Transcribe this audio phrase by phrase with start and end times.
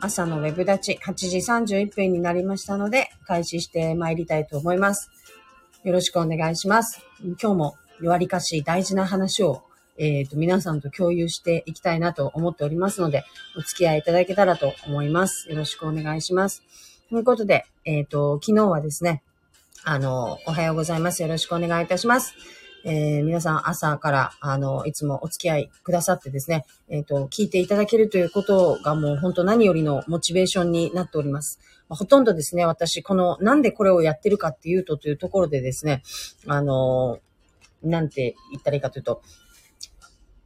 [0.00, 5.10] 朝のウェブ立ち8時31分になりましたので、開始して参りたいと思います。
[5.82, 7.02] よろしくお願いします。
[7.20, 9.64] 今日も弱りかし大事な話を、
[9.96, 13.24] えっ、ー、と、皆さんと共有していきたいなと思っておりますので、
[13.56, 15.50] お付き合いいただけたらと思います。
[15.50, 16.62] よろしくお願いします。
[17.10, 19.24] ということで、えっ、ー、と、昨日はですね、
[19.82, 21.22] あの、おはようございます。
[21.22, 22.34] よろしくお願いいたします。
[22.90, 31.60] えー、皆さん朝から、あの、いつもお付き合いくださってですね、えっ、ー、と、聞いていただけるということがもう本当何よりのモチベーションになっております。
[31.90, 36.02] まあ、ほとんどですね、私、この、なんでこれをやってるかっていうと、というところでですね、
[36.46, 37.18] あの、
[37.82, 39.20] なんて言ったらいいかというと、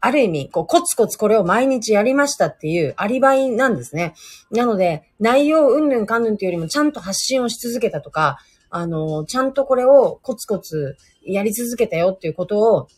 [0.00, 4.14] ある意味、こう、コツコツこれを毎日やりましたっていうアリバイなんですね。
[4.50, 8.38] なので、内容うんぬんかんぬんというよりもちゃんと発信をし続けたとか、
[8.68, 12.88] あの、ちゃんとこれをコツコツやり続けたよっていうことを、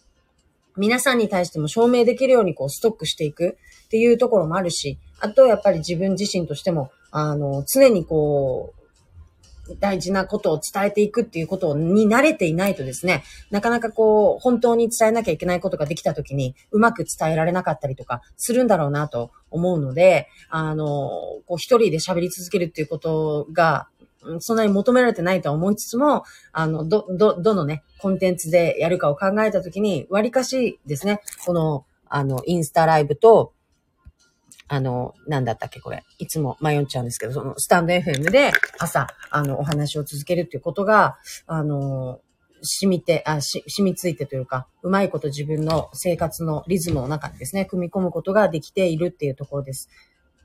[0.77, 3.57] 皆さんに対しても証明できるようにこうストックしていく
[3.87, 8.85] っていうところもあるし、あとやっぱり自分自身としても、あの、常にこう、
[9.81, 20.87] 大事なことを伝えていくっていうことに慣れていないとですね、なかなかこう、本当に伝えなきゃいけないことができたときに、うまく伝えられなかったりとかするんだろうなと思うので、あの、
[21.47, 23.89] こう一人で喋り続けるっていうことが、
[24.41, 33.53] そんなに求められてないとは思いつつも、あの、ど、ど、どのね、コンテンツでやるかを考えたときに、割かしですね、この、あの、インスタライブと、
[34.69, 36.03] あの、なんだったっけこれ。
[36.19, 42.21] いつも迷っちゃうんですけど、その、スタンド FM で朝、あの、お話を続けるっていうことが、あの、
[42.63, 49.91] 染みて、あ、し、染みついてというか、うまいこと自分の生活のリズムの中にですね、組み込むことができているっていうところです。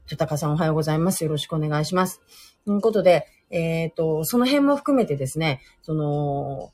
[0.05, 1.23] ちょたかさんおはようございます。
[1.23, 2.21] よろしくお願いします。
[2.65, 6.71] ということで、えっ、ー、と、その辺も含めてですね、その、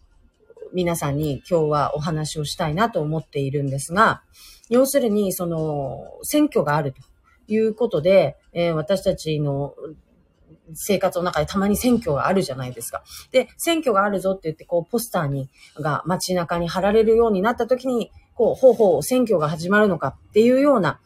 [0.73, 4.23] 皆さんに今日はお話をしたいなと思っているんですが、
[4.70, 7.02] 要するに、その、選挙があると
[7.48, 9.76] いうことで、えー、私たちの
[10.73, 13.03] 生活の中でたまに選挙があるじゃないですか。
[13.31, 21.00] で、選挙があるぞって言って、こう、ポスターに、が街中に貼られるようになった時に、こう、ほうほう、選挙が始まるのかっていうような、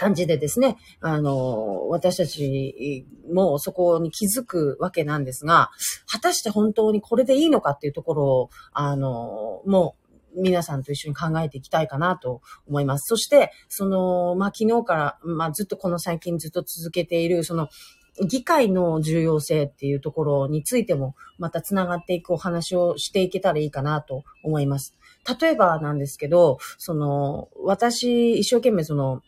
[0.00, 5.70] 感じでですね、あの、私たちもそこに気づくわけなんですが、
[6.10, 9.96] 果たして本当にこれでいいのかっていうところを、あの、も
[10.34, 13.08] う、皆さんと一緒に考えていきたいかなと思います。
[13.08, 17.68] そして、その、まあ、昨日から、まあ、ずっとこの最近ずっと続けている、その、
[18.26, 24.96] 議会の重要性っていうところについても、また繋がっていくお話をしていけたらいいかなと思います。
[25.40, 29.22] 例えばなんですけど、その、私、一生懸命その、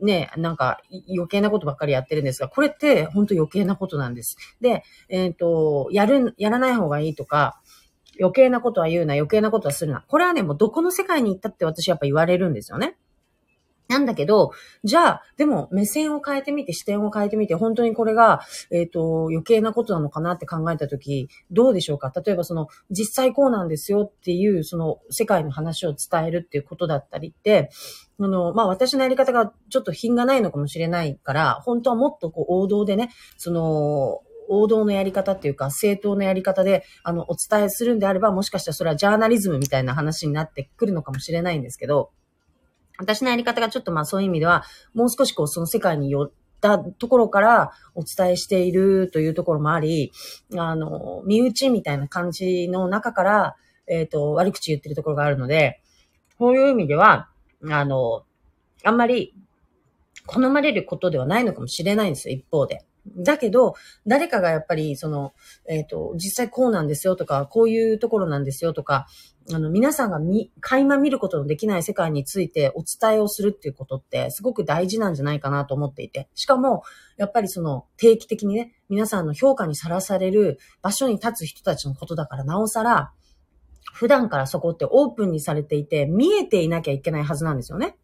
[0.00, 4.36] ね、なんか余計なことばっかりやってるんですが、これって本当余計なことなんです。
[4.60, 7.60] で、えっ、ー、と、やる、やらない方がいいとか、
[8.20, 10.04] 余計なことは言うな、余計なことはするな。
[10.06, 12.96] これはね、もうどこの世界に行ったって私やっぱ言われるんですよね。
[13.88, 14.52] なんだけど、
[14.84, 18.40] じゃあ、でも目線を変えてみて、視点を変えてみて、本当にこれが、
[18.70, 22.12] えっ、ー、と、余計なことなのかなって考えたとき、どうでしょうか？
[22.24, 27.70] 例えばその、実際こうなんですよっていう、その、世界の話を伝えるっていうことだったりって、
[28.20, 42.10] あの、まあ、私のやり方がちょっと品がないのかもしれないから、本当はもっとこう、王道でね、その、王道のやり方っていうか、正当なやり方で、あの、お伝えするんであれば、もしかしたらそれはジャーナリズムみたいな話になってくるのかもしれないんですけど、
[42.98, 50.12] 私のやり方がちょっとまあそういう意味では、もう少しこうその世界に寄ったところからお伝えしているというところもあり、
[50.56, 55.80] あの、身内みたいな感じの中から、えっ、ー、と、悪口言ってるところがあるので、
[56.38, 57.30] こういう意味では、
[57.70, 58.24] あの、
[58.84, 59.34] あんまり
[60.26, 62.84] 好まれることではないのかもしれないんですよ、一方で。
[63.16, 63.74] だけど、
[64.06, 65.34] 誰かがやっぱり、その、
[65.68, 69.06] えっ、ー、と、実際こうなんですよとか、こういうところなんですよとか、
[69.52, 76.28] あの、皆さんが見、垣間見ることのできない世界についてお伝えをするっていうことって、すごく大事なんじゃないかなと思っていて。
[76.34, 76.82] しかも、
[77.16, 83.12] やっぱりその、定期的にね、皆さんの評価にさらされる場所に立つ人たちのことだから、なおさら、
[83.92, 87.96] 普段からそこってオープンにされていて、見えていなきゃいけないはずなんですよね。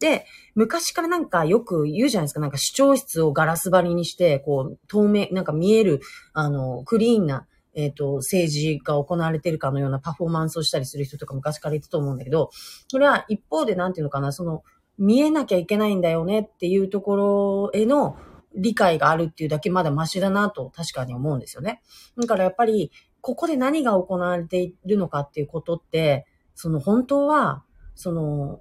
[0.00, 2.40] で、昔からなんかよく言うじゃないですか。
[2.40, 6.00] なんか視聴室をガラス張りにして、こう、透明、なんか見える、
[6.32, 12.50] あの、クリーンな、えっ、ー、と、政治が行われてるかのようなパフォーマンスをしたりする人とか昔から言ってたと思うんだけど、
[12.88, 14.62] それは一方でなんていうのかな、その、
[14.98, 18.16] 見えなきゃいけないんだよねっていうところへの
[18.54, 21.80] 理解があるっていうだけまだマシだなと確かに思うんですよね。
[22.18, 27.64] だからやっぱり、ここで何が行われているのかっていうことって、その本当は、
[27.94, 28.60] その、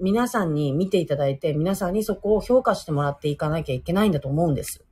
[0.00, 4.84] 皆さんに見ていただいて、皆さんにそこを評価してもらっていかなきゃいけないんだと思うんです。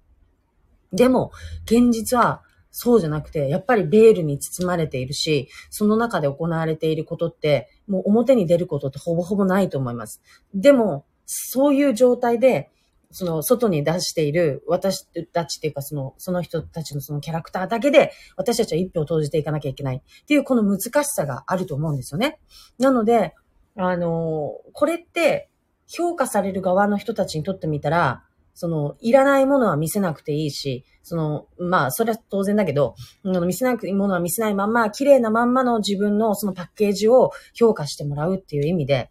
[0.93, 1.33] でも、
[1.65, 10.21] 現実はそうじゃなくて、やっぱりベールに包まれているし、その中で行われていることって、もう表に出ることってほぼほぼないと思います。
[10.55, 12.71] でも、そういう状態で、
[13.11, 22.39] その外に出している私たちっていうかその、その人たちのそのキャラクターだけで私たちは一票を投じていかなきゃいけないっていうこの難しさがあると思うんですよね。
[22.79, 23.35] なので、
[23.77, 25.49] あの、これって
[25.87, 39.11] 評価される側の人たちにとってみたら、その、いらないものは見せなくていいし、その、まあ、それは当然だけど、見せなくていいものは見せないまんま、綺麗なまんまの自分のそのパッケージを評価してもらうっていう意味で、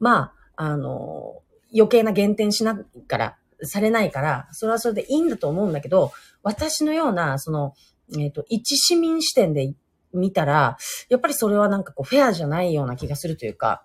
[0.00, 1.42] まあ、あの、
[1.74, 6.12] 余計な減点しなから、されないから、それはそれでいいんだと思うんだけど、
[6.42, 7.74] 私のような、その、
[8.16, 9.74] えっ、ー、と、一市民視点で
[10.12, 10.78] 見たら、
[11.08, 13.84] やっぱりそれはなんかこう、フェアじゃないような気がするというか、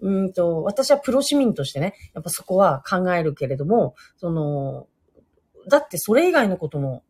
[0.00, 4.86] うんと、私はプロ市民としてね、やっぱそこは考えるけれども、その、
[5.68, 7.02] だってそれ以外のことも、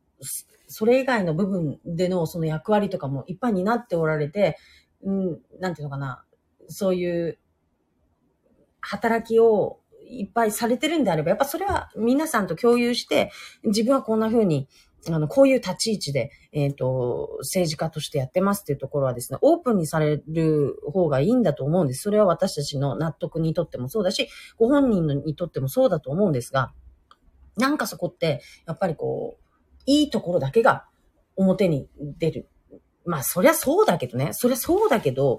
[0.67, 4.57] それ以外の部分でのその役割とかもいっぱいになっておられて、
[5.03, 6.25] うん、なんていうのかな、
[6.69, 7.39] そういう
[8.81, 9.81] 働きを
[10.11, 13.31] いっぱいされてるんであれば、やっぱそれは皆さんと共有して、
[13.65, 14.69] 自分はこんな風に
[15.07, 22.03] あの、こういう立ち位置で、えっ、ー、と、政治家としてやってますっていうところはですね、オープンにされる方がいいんだと思うんです。
[22.03, 26.73] それは私たちの納得にとってもそうだし、ご本人にとってもそうだと思うんですが、
[27.57, 29.43] なんかそこって、やっぱりこう、
[29.87, 30.85] いいところだけが
[31.37, 32.49] 表に出る。
[33.05, 34.31] まあ、そりゃそうだけどね。
[34.33, 35.39] そりゃそうだけど、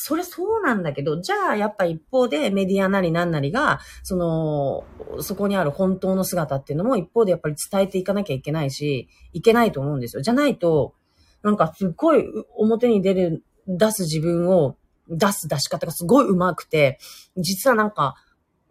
[0.00, 10.22] それそうなんだけど、じゃあやっぱ一方でメディアなりなんなりが、その、そこにある本当の姿っていうのも一方でやっぱり伝えていかなきゃいけないし、いけないと思うんですよ。
[10.22, 10.94] じゃないと、
[11.42, 12.24] なんかすっごい
[12.56, 14.76] 表に出る、出す自分を
[15.08, 17.00] 出す出し方がすごい上手くて、
[17.36, 18.14] 実はなんか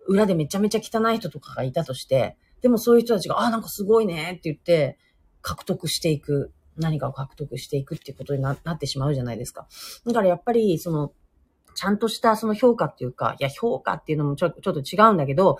[0.08, 4.98] 裏でめちゃめちゃ汚い人とかがいたとして、でもそういう人たちが、あ、なんかすごいねって言って、
[5.42, 6.54] 獲得していく。
[6.80, 9.68] 何かを獲得していくっていうことになってしまうじゃないですか。
[10.06, 11.12] だからやっぱり、その、
[11.78, 15.60] ちゃんとしたその評価っていうか、いや、評価っていうのもちょちょっと違うんだけど、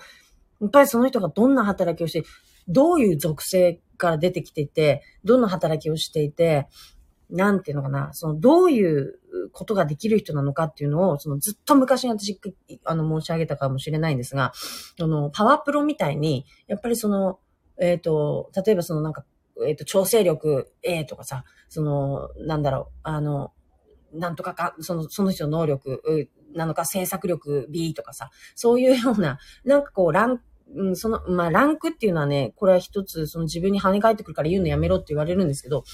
[0.60, 2.24] やっぱりその人がどんな働きをして、
[2.66, 6.66] どういう属性から出てきていて、どんな働きをしていて、
[7.30, 9.20] なんていうのかな、その、どういう
[9.52, 12.40] ことができる人なのかっていうのを、その、ずっと昔に私、
[12.84, 14.52] あの、申し上げたかもしれないんですが、
[15.00, 17.38] あの、パワープロみたいに、やっぱりその、
[17.80, 19.24] えっ、ー、と、例えばそのなんか、
[19.64, 23.52] えっ、ー、と、調整力 A とかさ、その、なんだろう、あの、
[24.12, 30.40] なんとかか、その、その人の能力なのか、制作力 B とかさ、そういうような、なんかこう、ラン
[30.74, 35.84] うん、その、まあ、ランクっていうのはね、これは一つ、その自分に跳ね返ってくるから言うのやめろって言われるんですけど、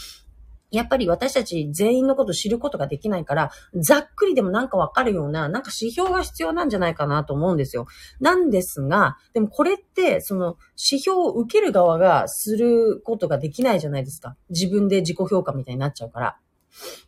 [0.71, 7.87] やっぱり私たち全員のこと知ることができないから、ざっくりでもなんかわかるような、なんか指標が必要なんじゃないかなと思うんですよ。
[8.21, 14.37] なんですが、でもこれって、その指標を受ける側がすることができないじゃないですか。
[14.51, 16.39] 自分で自己評価みたいになっちゃうから。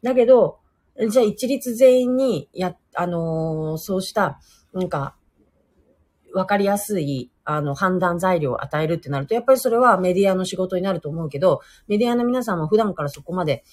[0.03, 0.61] だけど、
[1.11, 4.41] じゃあ一律全員に、や、あのー、そうした、
[4.73, 5.17] なんか、
[6.35, 13.65] わかりやすい、あの、判断材料を与えるってなると、やっぱりそれはメディアの仕事になると思うけど、メディアの皆さんも普段からそこまで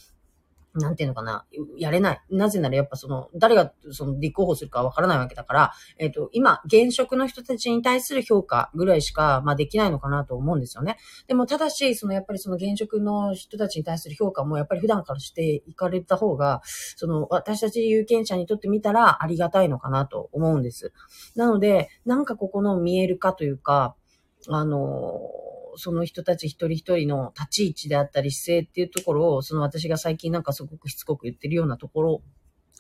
[0.75, 1.45] なんていうのかな、
[1.77, 2.21] やれない。
[2.31, 10.97] なぜならやっぱその、誰がその立候補するかわからないわけだから、えっ、ー、と、今、現職の人たちに対する評価ぐらいしか、まあできないのかなと思うんですよね。
[11.27, 16.61] でも、ただし、そのやっぱりその現職の人たちに対する評価もやっぱり普段からしていかれた方が、
[16.95, 20.91] その、私たち有権者にとってみたらありがたいのかなと思うんです。
[21.35, 23.95] なので、なんかここの見える化というか、
[24.49, 25.19] あの
[25.77, 32.21] その人たち一人一人の立ち位置であったり姿勢っていうところを、その私が最近なんかすごくしつこく言ってるようなところ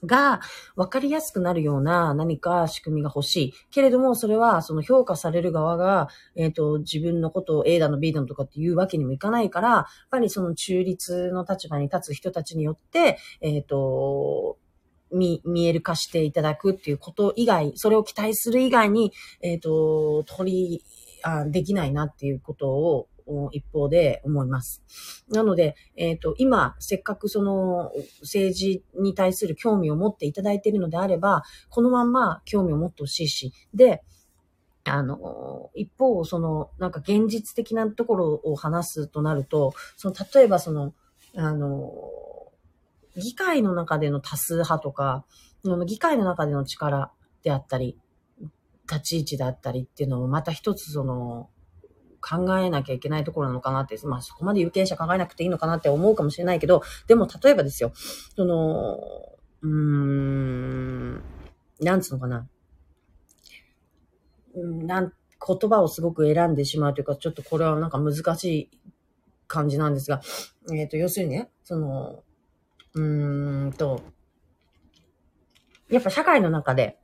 [0.05, 0.41] が
[0.75, 3.53] 分かりやすくなるような何か仕組みが欲しい。
[3.71, 14.57] けれども、それはその評価される側が、えっ、ー、と、自分のことを A だの B だのとかっていうわけにもいかないから、やっぱりその中立の立場に立つ人たちによって、えっ、ー、と、
[15.11, 20.83] 見、見える化していただくっていうこと以外、それを期待する以外に、えっ、ー、と、取り
[21.23, 23.07] あできないなっていうことを
[23.51, 24.83] 一方で思います。
[25.29, 34.03] なので、えっ、ー、と、今、せっかくその政治に対する興味を持っていただいているのであれば、このまんま興味を持ってほしいし、で、
[34.85, 40.93] あの、一方、その、なんか現実的なところを話すとなると、その、例えばその、
[41.35, 41.91] あの、
[43.15, 45.25] 議会の中での多数派とか、
[45.85, 47.11] 議会の中での力
[47.43, 47.97] であったり、
[48.89, 51.49] 立ち位置だったりっていうのもまた一つその、
[52.23, 57.91] 考えなきゃいけないところなのかなって、まあそこまで有権者考えなくていいのかなって思うかもしれないけど、でも例えばですよ、
[58.35, 58.97] その、
[59.61, 61.21] うーん、
[61.81, 62.47] なんつうのかな。
[64.55, 65.13] なん、
[65.45, 68.69] 言葉をすごく選んでしまうというか、ちょっとこれはなんか難しい
[69.47, 70.21] 感じなんですが、
[70.71, 72.23] えっ、ー、と、要するにね、その、
[72.93, 74.01] うーんと、
[75.89, 76.97] やっぱ社会の中で、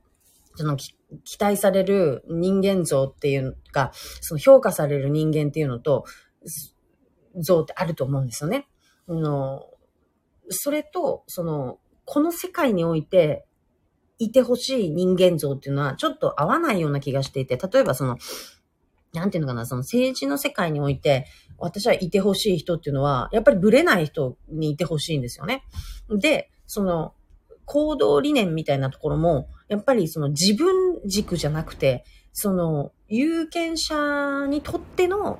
[0.54, 0.94] その期
[1.38, 6.04] 待される人間像っていうか、その評価される人間っていうのと、
[7.36, 8.68] 像ってあると思うんですよね。
[9.08, 9.66] あの、
[10.48, 13.46] それと、その、この世界において、
[14.18, 18.18] いてほしい人間像っていうのはちょっと合わないような気がしていて、例えばその、
[19.12, 21.26] なんていうのかな、その政治の世界において、
[21.58, 25.64] 私はいてほしい人っていうのは、やっぱりブレない人にいてほしいんですよね。
[26.10, 27.14] で、その、
[27.70, 35.38] 行動理念みたいなところも、やっぱりその自分軸じゃなくて、その、有権者にとっての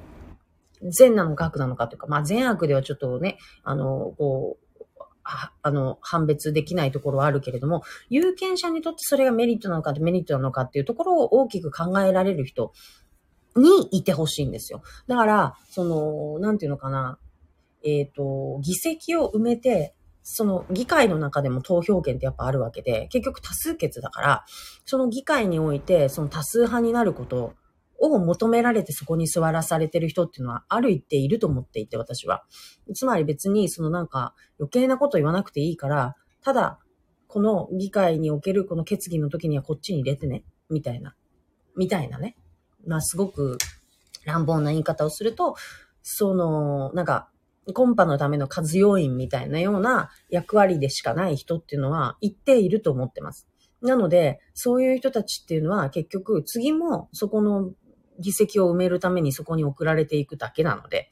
[0.80, 12.72] 善なのか悪なのかというか、まあ善悪ではちょっとね、あの、こう、あの、判別できないところはあるけれども、有権者にとってそれがメリットなのかデメリットなのかっていうところを大きく考えられる人
[13.56, 14.82] にいてほしいんですよ。
[15.08, 17.18] だから、その、なんていうのかな、
[17.82, 19.96] えっ、ー、と、議席を埋めて、
[20.32, 24.44] その議会の中でも投票権ってやっぱあるわけで、結局多数決だから、
[24.84, 27.54] その議会において、その多数派になること
[27.98, 32.44] を求められてそこに座らされてる人っていうのはある一定いると思っていて、私は。
[32.94, 36.78] つまり別にそのなんか余計なこと言わなくていいから、ただ、
[37.26, 41.16] この議会におけるこの決議の時にはこっちに入れてね、みたいな、
[41.76, 42.36] みたいなね。
[42.86, 43.58] まあすごく
[44.24, 45.56] 乱暴な言い方をすると、
[46.02, 47.30] その、なんか、
[47.74, 53.46] コンパのための数要員みたいなような役割でしかない人っていうのは一定いると思ってます。
[53.82, 57.72] なので、そういう人たちっていうのは結局次もそこの
[58.18, 61.10] 議席を埋めるためにそこに送られていくだけなので、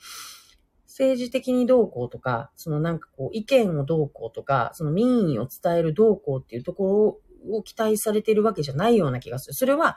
[0.87, 9.55] 政治的にどうこうとか、そのなんかこう意見をどうこうとか、その民意を伝えるどうこうっていうところを期待されているわけじゃないような気がする。
[9.55, 9.97] それは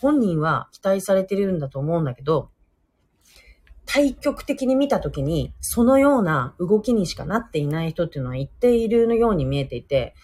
[0.00, 2.50] 本人は期待されてるんだと思うんだけど、
[3.92, 10.14] 対極的に見たときに、そのような動きにしかなっていない人っていうのは一定いるのように見えていて、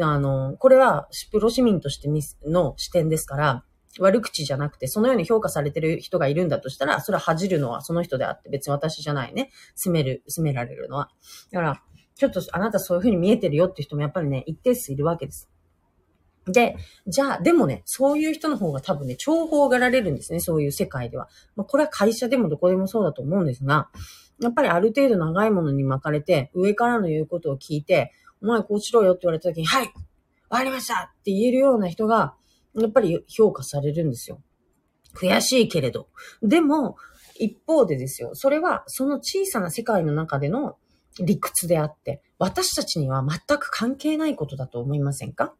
[0.00, 2.08] あの、これはプロ市民として
[2.48, 3.64] の視点ですから、
[3.98, 9.50] 悪口じゃなくて、そのように評価されてる人がいるんだとしたら、それは恥じるのはその人であって、別に私じゃないね。
[9.74, 11.10] 責める、責められるのは。
[11.52, 11.82] だから、
[12.14, 15.50] ちょっとあなたそういう風に見えてるよっていう人もやっぱりね、一定数いるわけです。
[16.48, 16.76] で、
[17.06, 21.28] じゃあ、でもね、そういう人の方が多分ね、重宝がられるんですね、そういう世界では。
[21.56, 23.88] まあ、これは会社でもどこでもそうだと思うんですが、
[24.40, 29.92] やっぱりある程度長いものに巻かれて、上からの言うことを聞いて、お前こうしろよって言われた時に、はい
[30.48, 32.34] わかりましたって言えるような人が、
[32.74, 34.40] やっぱり評価されるんですよ。
[35.14, 36.08] 悔しいけれど。
[36.42, 36.96] でも、
[37.38, 40.76] 一方でですよ、それはその小さな世界の中での
[41.20, 45.54] 理屈であって、私たちには全く関係ないことだと思いませんか？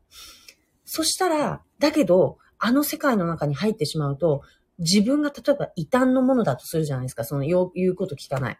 [0.90, 4.40] そしたら、だけど、あの世界の中に入ってしまうと、
[4.78, 7.25] 自分が例えば異端のものだとするじゃないですか。
[7.25, 8.59] その言うこと聞かない。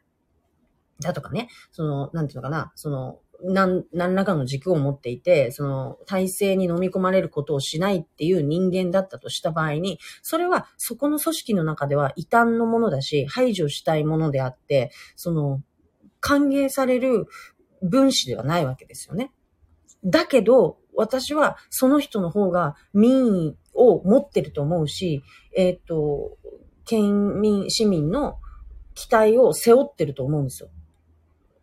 [1.01, 1.49] だとかね。
[1.73, 2.71] その、なんていうのかな。
[2.75, 15.63] その、何、何らかの軸を持っていて、その体制に飲み込まれることをしないっていう人間だったとした場合に、それはそこの組織の中では異端のものだし、排除したいものであって、その、
[16.21, 17.27] 歓迎される
[17.81, 19.33] 分子ではないわけですよね。
[20.05, 25.23] だけど、私はその人の方が民意を持ってると思うし、
[25.57, 26.37] えっ、ー、と、
[26.85, 28.39] 県民、市民の
[28.95, 30.71] 期待を背負ってると思うんですよ。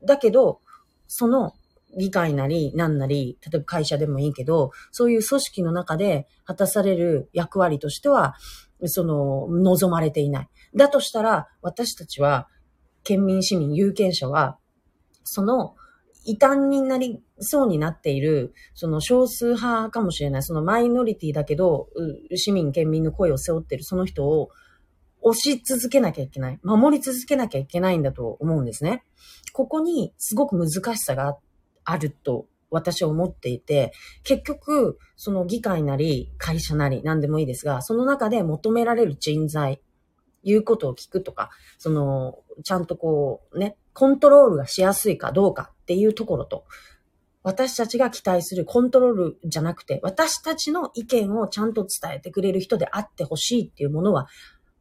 [0.06, 0.62] だけど、
[1.08, 1.52] その
[1.98, 8.36] 議会なり、なんなり、例えば会社でもいいけど、そういう組織の中で果たされる役割としては、
[8.86, 10.50] その、望まれていない。
[10.74, 12.48] だとしたら、私たちは、
[13.04, 14.58] 県民、市民、有権者は、
[15.26, 15.76] その、
[16.26, 21.88] 異端になりそうになっている、その少数派かもしれない、そのマイノリティだけど、
[22.36, 24.50] 市民、県民の声を背負ってるその人を
[25.22, 26.60] 押し続けなきゃいけない。
[26.64, 29.04] 守り続けなきゃいけないんだと思うんですね。
[29.54, 31.38] ここにすごく難しさが
[31.84, 39.82] あると私は思っていて、結局、その議会なり、会社なり、何でもいいですが、その中で求められる人材、
[40.46, 46.66] 言うことを聞くとか、その、ちゃんとこう、ね、コントロールがしやすいかどうかっていうところと、
[47.44, 54.28] 私たちが期待するコントロールじゃなくて、私たちの意見をちゃんと伝えてくれる人であってほしいっていうものは、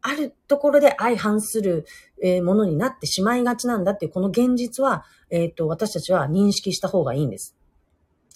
[0.00, 1.86] あるところで相反する
[2.42, 7.56] ものになってしまいがちなんだっていう、この現実は、えっ、ー、と、私たちは認識した方がいいんです。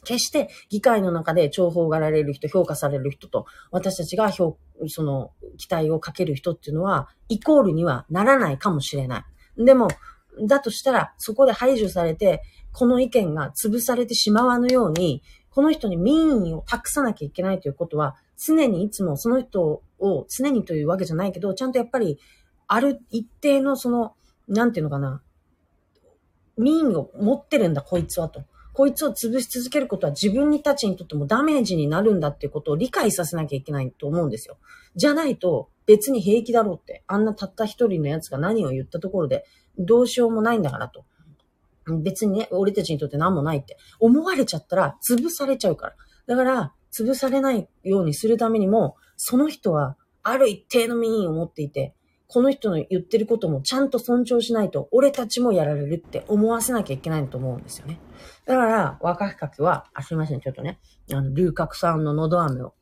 [0.04, 9.26] 決して議会の中で重宝がられる人、評価される人と、私たちが評、その、期待をかける人っていうのは、イコールにはならないかもしれな
[9.56, 9.64] い。
[9.64, 9.88] でも、
[10.46, 22.18] だとしたら、そこで排除されて、この意見が潰されてしまわぬように、この人に民意を託さなきゃいけないということは、常にいつもその人を、常にというわけじゃないけど、ちゃんとやっぱり、
[22.68, 24.14] ある一定のその、
[24.46, 25.22] なんていうのかな、
[26.56, 28.42] 民意を持ってるんだ、こいつはと。
[28.78, 34.56] こいつを潰し続けることは自分たちにとってもダメージになるんだっていうことを理解させなきゃいけないと思うんですよ。
[34.94, 39.44] じゃないと別に平気だろうって、あんなたった一人のやつが何を言ったところで
[39.80, 41.04] どうしようもないんだからと。
[42.04, 45.96] 別にね、俺たちにとって何もないって思われちゃったら潰されちゃうから。
[46.28, 51.96] だから、潰されないようにするためにも、その人はある一定の民意を持っていて、
[52.28, 57.98] この人の言ってることもちゃんと尊重しないと、俺たちもやられるって思わせなきゃいけないと思うんですよね。
[58.44, 60.78] だから、若きかけは、あ、すいません、ちょっとね、
[61.10, 62.74] あの、龍角散ののど飴を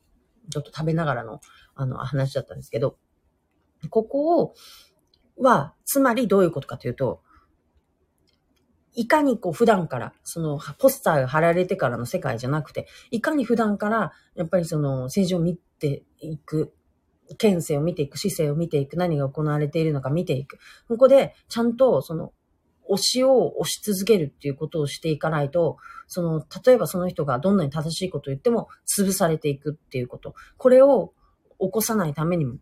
[0.49, 1.39] ちょっと食べながらの、
[1.75, 2.97] あの、話だったんですけど、
[3.89, 4.53] ここを、
[5.37, 7.21] は、つまりどういうことかというと、
[8.95, 16.73] いかにこう普段から、そのポスターが貼られてからの世界じゃなくて、いかに普段から、やっぱりその政治を見ていく、
[17.37, 20.59] 県政を見ていく、市政を見ていく、何が行われているのか見ていく。
[20.87, 22.33] ここで、ちゃんと、その、
[22.89, 30.35] 推しを推し続けるっていうことをしていかないと、その、例えばその人がどんなに正しいことを言っても潰されていくっていうこと。
[30.57, 31.13] これを
[31.59, 32.55] 起こさないためにも、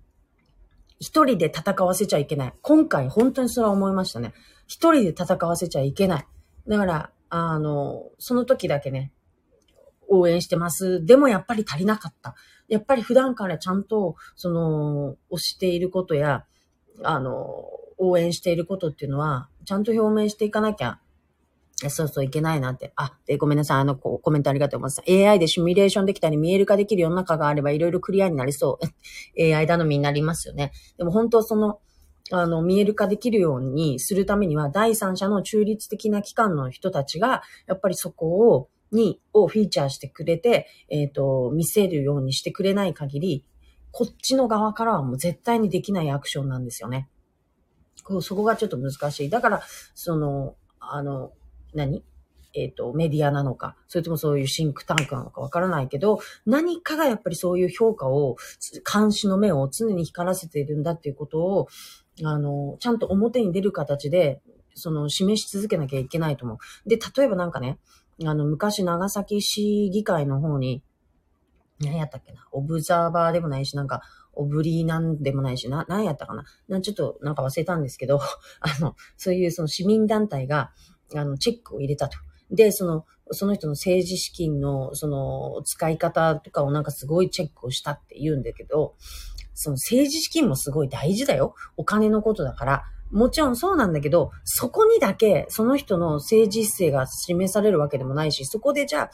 [1.00, 2.54] 一人で戦わせちゃいけない。
[2.62, 4.34] 今回本当にそれは思いましたね。
[4.68, 6.28] 一人で戦わせちゃいけない。
[6.68, 9.12] だから、あの、その時だけね、
[10.10, 11.06] 応援してます。
[11.06, 12.36] でもやっぱり足りなかった。
[12.68, 16.46] やっぱり普段からちゃんと、その、推していることや、
[17.04, 17.64] あの、
[17.98, 21.00] 応援していることっていうのは、ちゃんと表明していかなきゃ、
[21.90, 22.94] そうそういけないなって。
[22.96, 23.78] あ、で、ごめんなさい。
[23.80, 25.28] あの、こうコメントありがとうございます。
[25.30, 28.80] AI でシミュレーションできたり見える化できる世の中があればいろいろクリアになりそ
[29.36, 29.42] う。
[29.56, 30.72] AI 頼みになりますよね。
[30.98, 31.80] でも本当その、
[32.32, 43.46] あの、見える化できるようにするためには、第三者の中立的な機関の人たちが、やっぱりそこを、に、をフィーチャーしてくれて、えっ、ー、と、見せるようにしてくれない限り、
[43.92, 47.10] こっちの側からはもう絶対にできないアクションなんですよね。
[48.04, 49.30] こうそこがちょっと難しい。
[49.30, 49.62] だから、
[49.94, 51.32] その、あの、
[51.74, 52.04] 何？
[52.56, 58.38] えっ、ー、と、メディアなのか、それともそういうシンクタンクなのかわからないけど、何かがやっぱりそういう評価を、
[58.92, 61.68] 監視の目を常に光らせているんだっていうことを、
[62.24, 64.42] あの、ちゃんと表に出る形で、
[64.74, 66.90] その、示し続けなきゃいけないと思う。
[66.90, 67.78] で、例えばなんかね、
[68.24, 70.82] あの、昔長崎市議会の方に、
[71.80, 74.02] 何やったっけな、オブザーバーでもないし、なんか、
[74.34, 76.44] オブリーなんでもないし、な、何やったかな？
[76.68, 78.20] なちょっとなんか忘れたんですけど、
[78.60, 80.72] あの、そういうその市民団体が、
[81.14, 82.18] あの、チェックを入れたと。
[82.52, 88.96] で、その、その人の政治資金の、その、使い方とかをなんかすごいチェックをしたって言うんだけど、
[89.54, 91.56] その政治資金もすごい大事だよ。
[91.78, 92.84] お金のことだから。
[93.16, 99.10] もちろんそうなんだけど、そこにだけその人の政治姿勢が示されるわけでもないし、そこでじゃあ、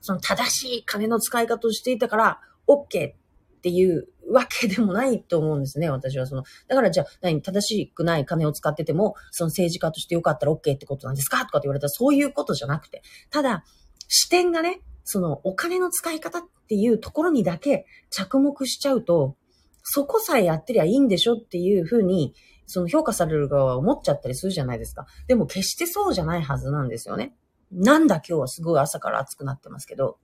[0.00, 3.14] その正しい金の使い方をしていたから、OK っ
[3.62, 6.42] ていうわけでもないと思うんですね、私はその。
[6.66, 11.44] だからじゃあ、何、正しくない金を使ってても、その政治家としてよかったら OK ってことなんですか？
[11.44, 13.02] とかって言われたらそういうことじゃなくて。
[13.30, 13.64] ただ、
[14.08, 19.36] 視点がね、そのお金の使い方っていうところにだけ着目しちゃうと、
[19.82, 22.34] そこさえやってりゃいいんでしょっていうふうに、
[22.70, 25.06] その評価される側は思っちゃったりするじゃないですか。
[25.26, 27.34] でも決してそうじゃないはずなんですよね。
[27.72, 30.18] なんだ今日はすごい朝から暑くなってますけど。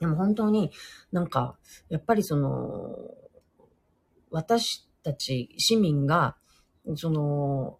[0.00, 0.70] でも本当に
[1.12, 1.56] なんか、
[1.88, 2.96] やっぱりその、
[4.30, 6.36] 私たち市民が、
[6.96, 7.78] その、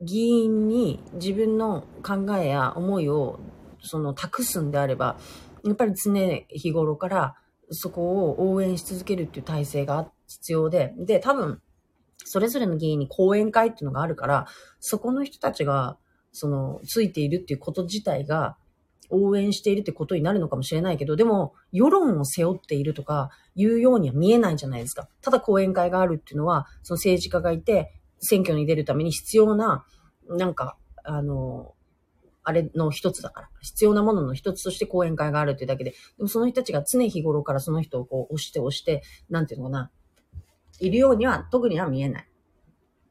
[0.00, 3.40] 議員に自分の考えや思いを
[3.80, 5.18] その託すんであれば、
[5.64, 7.34] やっぱり常日頃から
[7.70, 11.60] そこを応援し続けるっていう体制が必要で、で、多分、
[12.24, 14.46] それぞれの議員に講演会っていうのがあるから、
[14.80, 15.98] そこの人たちが、
[16.32, 18.56] その、ついているっていうこと自体が、
[19.10, 25.08] 応援しているってことになるのかもしれないけど、でも、世論を背負っているとか、いうようには見えないじゃないですか。
[25.22, 29.86] ただ講演会があるっていうのは、その政治家がいて、選挙に出るために必要な、
[30.28, 31.74] なんか、あの、
[32.44, 33.50] あれの一つだから。
[33.60, 35.90] 必要なものの一つとして講演会があるっていうだけで。
[35.90, 39.90] でもその人たちが常日頃からその人をこう押して押して、なんていうのかな、
[40.80, 42.28] いるようには特には見えない。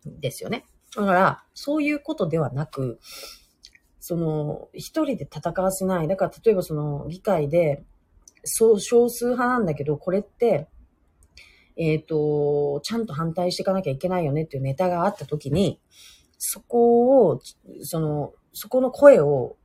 [0.06, 0.66] ですよね。
[0.96, 3.00] だから、そういうことではなく、
[4.00, 6.08] その、一人で戦わせない。
[6.08, 7.84] だから、例えばその、議会で、
[8.44, 10.70] そう、少数派なんだけど、これって、
[11.76, 15.80] えっ、ー、と、ちゃんと反対していかなきゃいけないよねっていうネタがあったときに、
[16.38, 17.42] そこを、
[17.82, 19.58] その、そこの声を、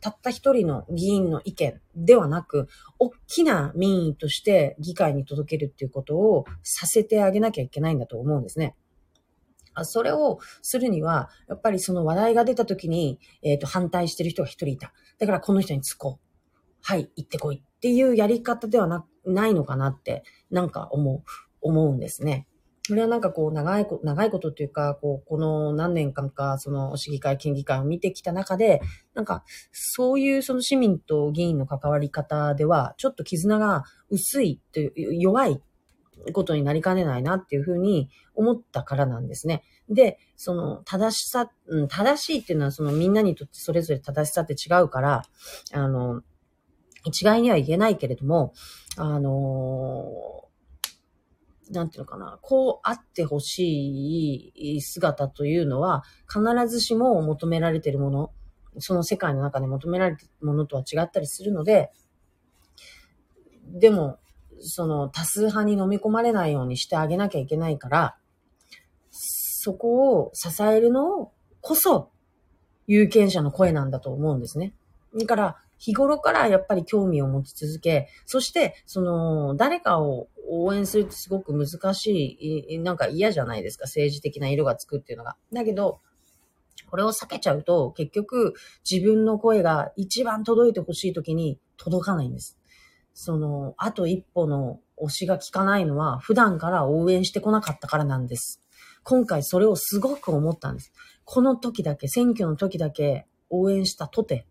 [0.00, 8.76] たった一人の議員の意見ではなく、大きな民意として議会に届けるっていうことをさせてあげなきゃいけないんだと思うんですね。
[9.82, 14.92] それをするには、やっぱりその話題が出た時に、えっ、ー、と、反対してる人が一人いた。
[15.18, 16.26] だからこの人に突こう。
[16.82, 21.22] はい、行ってこいっていうやり方ではな、ないのかなって、なんか思う、
[21.60, 22.46] 思うんですね。
[22.88, 28.80] それはなんかこう、長いこ、長いことっていうか、こう、この何年間か、その、市議会、県議会を見てきた中で、
[29.12, 35.60] なんか、そういうその市民と議員の関わり方では、ちょっと絆が薄いという、弱い
[36.32, 39.64] ことになりかねないなっていうふうに思ったからなんですね。
[39.88, 45.24] で、その、正しさ、うん、正しいっていうのは、そのみんなにとってそれぞれ正しさって違うから、
[45.72, 46.22] あの、
[47.04, 48.52] 一概には言えないけれども、
[48.96, 50.04] あの
[51.70, 58.32] なんていうのかな、こうあってほしい姿というのは、必ずしも求められているもの、
[58.78, 61.90] その世界の中で求められているものとは違ったりするので、
[63.64, 64.18] でも、
[64.60, 68.16] その多数派に飲み込まれないようにしてあげなきゃいけないから、
[69.10, 72.10] そこを支えるのこそ、
[72.86, 74.72] 有権者の声なんだと思うんですね。
[75.18, 85.36] だから、日頃からやっぱり興味を持ち続け、そして、その、誰かを応援するってすごく難しい、なんか嫌じゃないですか、政治的な色がつくっていうのが。
[85.52, 86.00] だけど、
[86.90, 88.54] これを避けちゃうと、結局、
[88.88, 92.58] 自分の声が一番届いてほしい時に届かないんです。
[93.12, 98.62] その、あと一歩の推しが効かないのは、普段から応援してこなかったからなんです。
[99.02, 100.92] 今回それをすごく思ったんです。
[101.24, 104.46] この時だけ、選挙の時だけ応援したとて、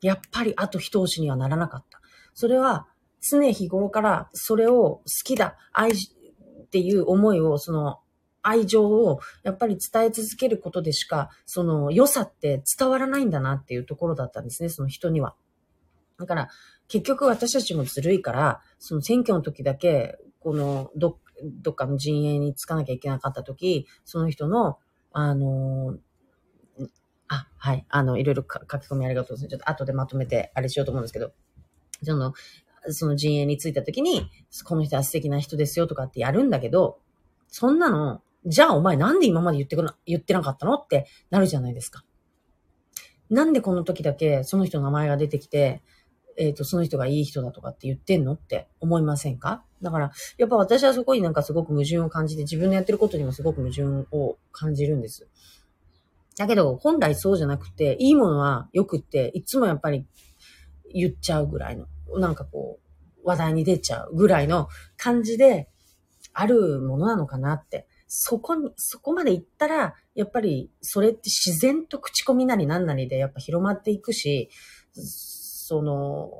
[0.00, 2.00] やっぱりあと一押しにはならなかった。
[2.34, 2.86] それは、
[3.20, 5.94] 常日頃からそれを好きだ、愛っ
[6.70, 8.00] ていう思いを、その
[8.42, 15.34] 愛情をやっぱり伝え続けることでしか、その良さって伝わらないんだなっていうところだったんですね、その人には。
[16.18, 16.48] だから、
[16.88, 24.78] 結局私たちもずるいから、その選挙の時だけ、このど、どっかの陣営につかなきゃいけなかった時、その人の、
[25.12, 25.96] あの
[27.28, 29.50] あ、はい、あの、いろいろ書き込みありがとうございます。
[29.50, 31.32] ちょっと後でまとめてあれしようと思うんですけど、
[32.02, 32.32] その、
[32.90, 34.30] その陣営に着いた時に、
[34.64, 36.98] この人は素敵な人ですよとかってやるんだけど、
[37.48, 42.04] そんなの、じゃあお前なんで今まで言ってくな、言ってなかったのってなるじゃないですか。
[43.30, 45.82] なんでこの時だけその人の名前が出てきて、
[46.38, 49.64] えっ、ー、と、その人がいい人だとかって言ってんのって思いませんか？
[49.82, 55.28] だから、やっぱ私はそこになんかすごく矛盾を感じて、自分のやってることにもすごく矛盾を感じるんです。
[56.38, 60.06] だけど、本来そうじゃなくて、いいものは良くって、いつもやっぱり
[60.94, 62.78] 言っちゃうぐらいのなんかこ
[63.24, 65.68] う、話題に出ちゃうぐらいの感じで
[66.32, 67.88] あるものなのかなって。
[68.06, 74.48] そこに、そこまで行ったら、やっぱりそれって自然と口コミなりなんなりでやっぱ広まっていくし、
[74.94, 76.30] その、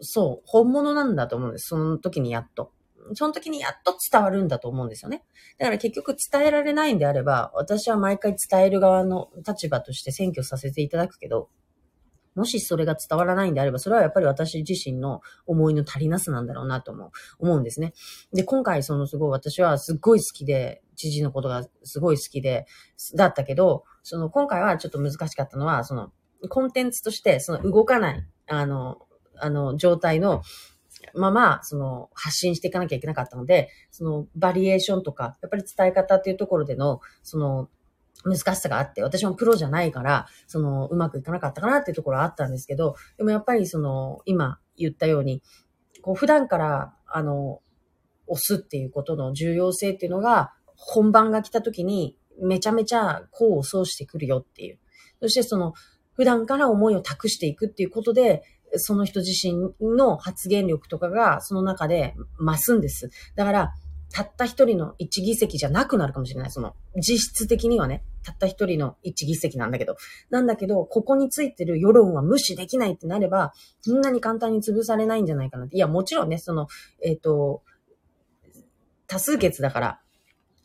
[0.00, 1.66] そう、本物なんだと思うんです。
[1.68, 2.72] その時にやっと。
[3.14, 5.24] その時にやっと伝わるんだと思うんですよね。
[5.58, 11.48] だから結局伝えられないんであれば、私は毎回伝える側の立場として選挙させていただくけど、
[12.34, 17.10] もしそれが伝わらないんであれば、それはやっぱり私自身の思いの足りなさなんだろうなと思う、
[17.40, 17.92] 思うんですね。
[18.32, 22.66] で、今回そのすごい私はすっごい好きで、知事のことがすごい好きで、
[23.14, 26.12] だったけど、その今回はちょっと難しかったのは、その
[26.48, 28.98] コンテンツとしてその動かない、あの、
[29.36, 30.42] あの状態の
[31.14, 37.68] まあまあ、その、発信していかなきゃいけなかったので、その、バリエーションとか、やっぱり伝え方っていうところでの、その、
[38.24, 45.42] 難しさがあって、私もプロじゃないから、その、うまくいかなかったかなっていうところはあったんですけど、でもやっぱりその、今言ったように、
[46.02, 47.60] こう、普段から、あの、
[48.26, 54.78] 押すっていうことの重要性っていうのが、本番が来た時に、めちゃめちゃ功を奏してくるよっていう。
[55.20, 55.74] そしてその、
[56.14, 58.42] 普段から思いを託していくっていうことで、
[58.76, 63.10] その人自身の発言力とかがその中で増すんです。
[63.36, 63.74] だから、
[64.12, 66.50] たった一人の一議席じゃなくなるかもしれない。
[66.50, 69.96] その、実質的にはね、たった一人の一議席なんだけど。
[70.28, 75.76] なんだけど、ここについてる世論は無視できないってなれば、そんなに簡単に潰されないんじゃないかなって。
[75.76, 76.66] いや、もちろんね、その、
[77.02, 77.62] えっ、ー、と、
[79.06, 80.01] 多数決だから、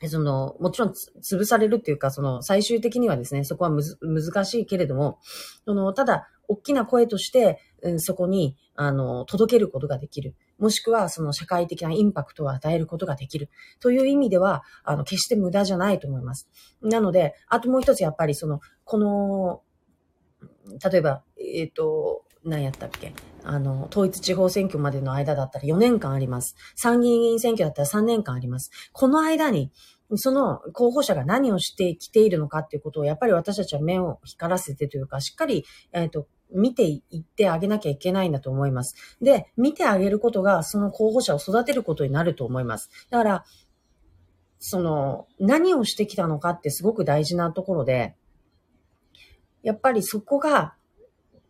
[0.05, 5.17] その、もちろん潰されるっていうか、その、最終的にはですね、そこはむず難しいけれども、
[5.65, 10.36] その、ただ、大きな声として、うん、そこに、あの、届けることができる。
[10.60, 13.49] もしくは、その社会的なインパクトを与えることができる。
[13.79, 16.47] という意味では、あの、決して無駄じゃないと思います。
[16.81, 19.62] なので、あともう一つやっぱり、その、この、
[20.89, 23.13] 例えば、えっ、ー、と、何やったっけ？
[23.49, 26.55] あの、統一地方選挙までの間だったら4年間あります。
[26.75, 28.71] 参議院選挙だったら3年間あります。
[28.91, 29.71] この間に、
[30.15, 38.95] その候補者が何をしてきているのかっていうことを、やっぱり私たちは目を光らせてというか、しっかり、えっ、ー、と、見ていってあげなきゃいけないんだと思います。
[39.21, 42.89] で、見てあげることが、その候補者を育てることになると思います。
[43.10, 43.45] だから、
[44.60, 48.15] その、何をしてきたのかってすごく大事なところで、
[49.62, 50.75] やっぱりそこが、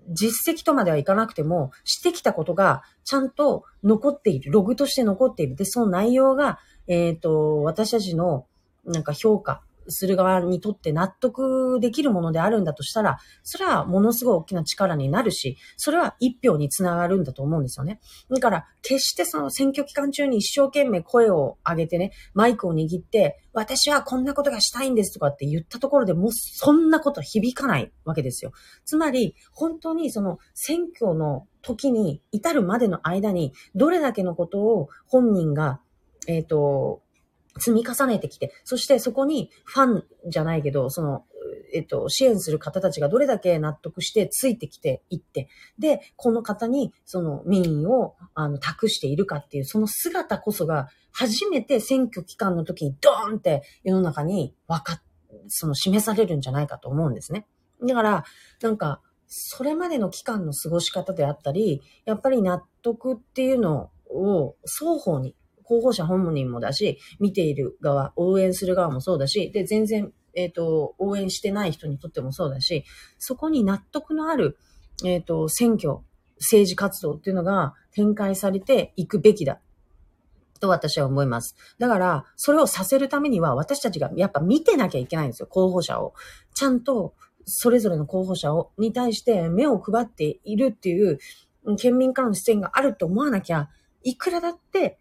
[0.10, 4.52] 実績とまではいかなくても、してきたことがちゃんと残っている。
[4.52, 5.56] ログとして残っている。
[5.56, 8.46] で、その内容が、えっ、ー、と、私たちの、
[8.86, 18.00] なんか評価する側にとって納得できるものであるんだとしたら、それはものすごい大きな力になるし、それは一票につながるんだと思うんですよね。
[18.30, 28.52] だから、決してその選挙期間中に一生懸命声を上げてね、マイクを握って、私はこんなことがしたいんですとかって言ったところでもうそんなこと響かないわけですよ。
[28.86, 35.80] つまり、本当にその選挙の時に至るまでの間に、どれだけのことを本人が、
[36.28, 37.02] えっ、ー、と、
[37.60, 41.26] 積み重ねてきて、そしてそこにファンじゃないけど、その、
[41.74, 55.02] えっと、支援する方たちがどれだけ納得してついてきていって、で、この方にその民意をあの託しているかっていう、その姿こそが初めて選挙期間の時にドーンって世の中に分か、
[55.48, 57.46] その示されるんじゃないかと思うんですね。
[57.86, 58.24] だから、
[58.62, 65.36] なんか、それまでの期間の過ごし方であったり、やっぱり納得っていうのを双方に
[65.68, 72.86] 候補者本人もだし、見ている側、応援する側もそうだし、で、全然、えっ、ー、と、応援してない人にとってもそうだし、
[73.18, 74.58] そこに納得のある、
[75.04, 75.98] えっ、ー、と、選挙、
[76.40, 79.60] 政治活動っていうのが展開されていくべきだ。
[80.60, 81.56] と私は思います。
[81.80, 86.14] だから、それをさせるためには、私たちがやっぱ見てなきゃいけないんですよ、候補者を。
[86.54, 87.14] ちゃんと、
[87.46, 91.20] それぞれの候補者を、に対して目を配っているっていう、
[91.78, 93.70] 県民からの視線があると思わなきゃ、
[94.04, 95.00] いくらだって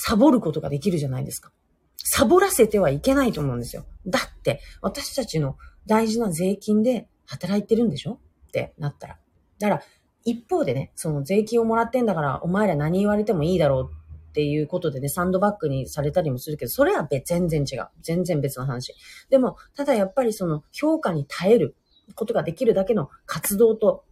[0.00, 1.50] サボることができるじゃないですか。
[1.96, 3.84] サボらせてはいけないと思うんですよ。
[4.06, 5.56] だって、私たちの
[5.86, 8.20] 大事な税金で働いてるんでしょ？
[8.48, 9.18] ってなったら。
[9.58, 9.82] だから、
[10.24, 13.90] 一方でね、その税金をもらってんだから、お前ら何言われてもいいだろう
[14.30, 17.88] っていうことでね、サンドバッグにされたりもするけど、それは別、全然違う。
[18.00, 18.94] 全然別の話。
[19.30, 21.74] でも、ただやっぱりその評価に耐える
[22.14, 24.04] ことができるだけの活動と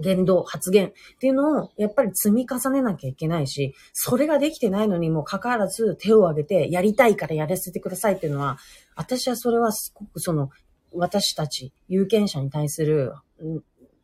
[0.00, 8.58] 言動、発言っていうのをやっぱり積み重ねなきゃいけないし、それができてないのにもかかわらず手を挙げてやりたいからやらせてくださいっていうのは、
[8.96, 10.50] 私はそれはすごくその、
[10.92, 13.12] 私たち有権者に対する、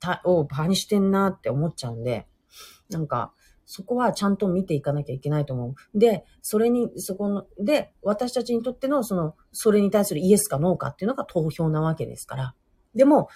[0.00, 2.26] たをバにしてんなって思っちゃうんで、
[2.88, 3.32] なんか、
[3.72, 5.98] そこはちゃんと見ていかなきゃいけないと思う。
[5.98, 12.54] で、それに、そこの、で、私たちにとっての、その、それに対するイエスかノーかっていうのが投票なわけですから。
[12.96, 13.28] でも、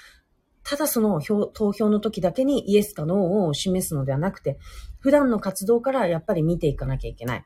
[0.64, 4.58] ただその投票の時だけにイエスかノーを示すのではなくて、
[4.98, 7.44] 普段の活動からやっぱり見ていかなきゃいけない。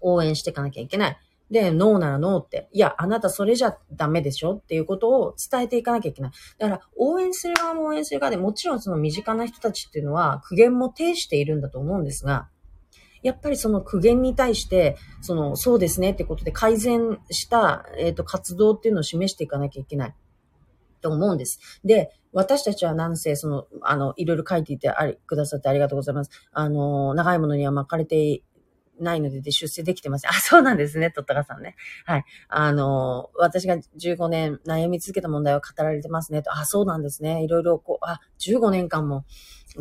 [0.00, 1.18] 応援していかなきゃいけない。
[1.50, 6.32] で、ノーならノーって、いや、あなたそれじゃダメでしょっていうことを伝えていかなきゃいけない。
[6.58, 12.48] だから、応援する側も応援する側でもちろんその身近な人たちっていうのは苦言も呈しているんだと思うんですが、
[13.22, 20.14] やっぱりその苦言に対して、その、そうですねってことで改善した、えっ、ー、と、活動っていうのを示していかなきゃいけない。
[21.04, 21.60] と思うんです。
[21.84, 26.30] で、私たちはなんせ、その、あの、いろいろ書いていてあり、くださってありがとうございます。
[26.52, 28.42] あの、長いものには巻かれて
[28.98, 30.30] ないのでで出世できてません。
[30.30, 31.76] あ、そうなんですね、とったかさんね。
[32.06, 32.24] はい。
[32.48, 36.42] あの、私が15年悩み続けた問題を語られてますね。
[36.42, 37.44] と、あ、そうなんですね。
[37.44, 39.26] いろいろこう、あ、15年間も、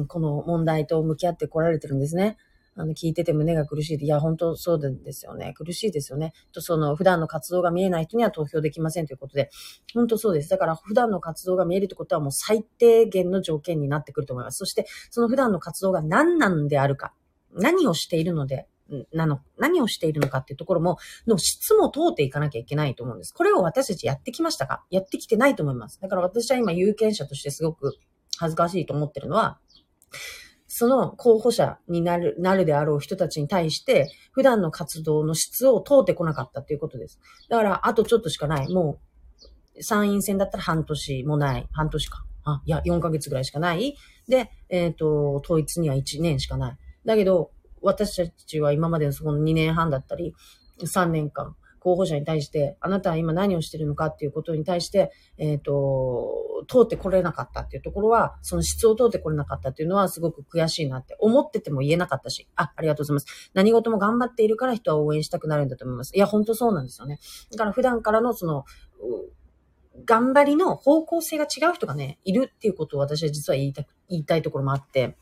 [0.10, 2.38] この問題と向き合ってこられてるんですね。
[2.76, 4.04] あの、聞いてて胸が苦しい。
[4.04, 5.54] いや、本当そうですよね。
[5.56, 6.34] 苦しいですよね。
[6.52, 9.50] と、その、普段の活動が見えない人には投票できませんということで、
[9.94, 10.50] 本当そうです。
[10.50, 14.58] だから、普段の活動が見えるってことはもう最低限の条件になってくると思います。
[14.58, 17.14] そして、その普段の活動が何なんであるか、
[17.54, 18.68] 何をしているので、
[19.12, 23.34] なの、何をしているのかっていうところも、の質も通っていかなきゃいけないと思うんです。
[23.34, 24.84] これを私たちやってきましたか？
[24.92, 26.00] やってきてないと思います。
[26.02, 27.98] だから私は今有権者としてすごく
[28.38, 29.58] 恥ずかしいと思ってるのは、
[30.76, 37.20] その候補者になる、なるであろう人たちに対して、普段の活動の質を通ってこなかったっていうことです。
[37.48, 38.74] だから、あとちょっとしかない。
[38.74, 38.98] も
[39.78, 41.68] う、参院選だったら半年もない。
[41.74, 42.26] 半年か。
[42.44, 43.96] あ、いや、4ヶ月ぐらいしかない。
[44.28, 46.78] で、えっ、ー、と、統一には1年しかない。
[47.06, 47.52] だけど、
[47.84, 50.34] 私たちは今までのそこの2年半だったり、
[50.82, 63.52] 3年間、候補者に対して、あなたは今何をしてるのかっていうことに対して、えっ、ー、と、通ってこれなかったっていうところは、その質を通ってこれなかったっていうのはすごく悔しいなって思ってても言えなかったし、あ、ありがとうございます。
[63.54, 66.16] 何事も頑張っているから人は応援したくなるんだと思います。
[66.16, 67.20] いや、本当そうなんですよね。
[67.52, 68.64] だから普段からのその、
[70.06, 75.18] 頑張りの方向性が違う人がね、いるっていうことを私は実は言いたく、言いたいところもあって、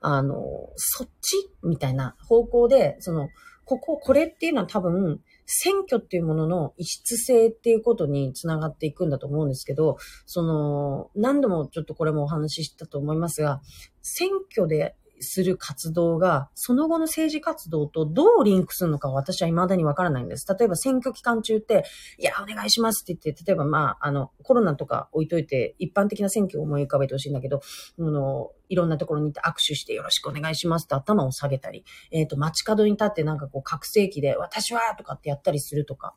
[0.00, 3.28] あの、そっちみたいな方向で、その、
[3.64, 13.62] ここ、これっていうのは多分、選挙っていうものの異質性っていうことにつながっていくんだと思うんですけど、その、何度もちょっとこれもお話ししたと思いますが、
[14.02, 20.46] 選挙でする活動が、その後の政治活動とどうリンクするのか私は未だにわからないんです。
[20.58, 21.84] 例えば選挙期間中って、
[22.18, 27.60] いや、お願いしますって言って、例えばまあ、あの、コロナとか置いといて、一般的な選挙を思い浮かべてほしいんだけど、
[27.98, 36.14] あの、いろんなところに行って握手してよろしくお願いしますと頭を下げたり、えっ、ー、と、街角に立ってなんかこう、覚醒器で、私はとかってやったりするとか、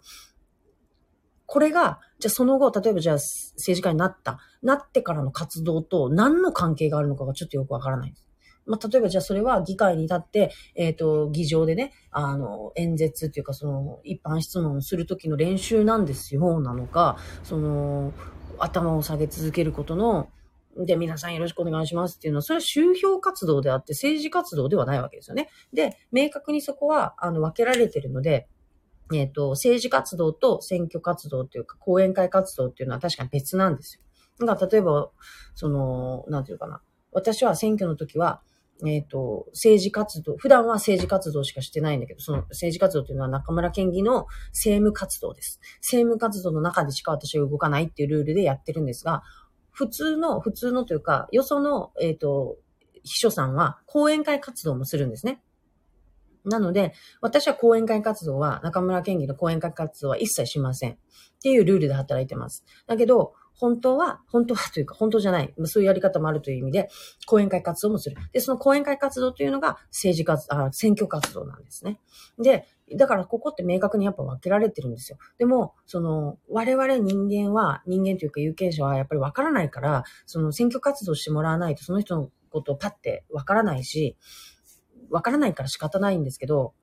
[1.52, 8.26] これが、じゃあその後、例えばじゃあ政治家になった、なってからの活動と何の関係があるのかがちょっとよくわからないです。
[8.72, 18.14] まあ、例えばじゃあそれは議会に立って、えっ、ー、と、議場でね、あの、演説っていうかその、一般質問をするときの練習なんですよ、なのか、その、
[18.58, 20.30] 頭を下げ続けることの、
[20.78, 25.50] で、皆さんよろしくお願いしますっていうのは、それは宗教活動であって政治活動ではないわけですよね。
[25.74, 28.48] で、明確にそこは、あの、分けられてるので、
[29.14, 34.46] えっ、ー、と、政治活動と選挙活動というか、講演会活動っていうのは確かに別なんですよ。
[34.46, 35.10] だから、例えば、
[35.56, 36.82] その、なんていうかな。
[37.12, 38.42] 私は選挙の時は、
[38.86, 45.60] えっ、ー、と、政治活動、普段は政治活動しかしてないんだけど、その政治活動っていうのは中村県議の政務活動です。
[45.82, 49.24] 政務活動の中でしか私は動かないっていうルールでやってるんですが、
[49.72, 52.58] 普通の、普通のというか、よその、えっ、ー、と、
[53.04, 55.42] 秘書さんは講演会活動もするんですね。
[56.44, 60.94] なので、私は講演会活動は、中村県議の講演会活動は一切しません。
[60.94, 60.98] っ
[61.42, 62.64] ていうルールで働いてます。
[62.88, 65.54] だけど、本当は、本当はというか、本当じゃない。
[65.66, 66.90] そういうやり方もあるという意味で、
[67.28, 68.18] 講演会活動もする。
[68.34, 72.00] で、その講演会活動というのが政治活、あ、選挙活動なんですね。
[72.40, 72.66] で、
[72.98, 75.20] だからここって明確にやっぱ分けられてるんですよ。
[75.38, 84.18] でも、その、我々人間は、人間というか有権者はやっぱり分からないから、その選挙活動してもらわないとその人のことをパッて分からないし、
[85.12, 86.74] 分からないから仕方ないんですけど、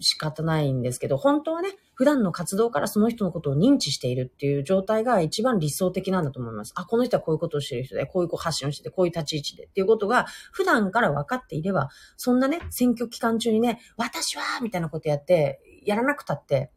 [0.00, 6.72] 仕方ないんですけど、本当はね、普段の活動からその人のことを認知しているっていう状態が一番理想的なんだと思います。
[6.76, 16.70] あ、この人はこういうことをしてる人で、こういう発信をしてて、こういう立ち位置でっていうことが普段から分かっていれば、そんなね、選挙期間中にね、私はみたいなことやって、やらなくたって、